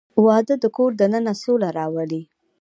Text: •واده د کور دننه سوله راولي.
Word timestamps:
•واده 0.25 0.55
د 0.63 0.65
کور 0.75 0.91
دننه 1.01 1.33
سوله 1.41 1.69
راولي. 1.77 2.21